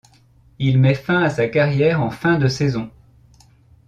[0.57, 2.89] Il met fin à sa carrière en fin de saison.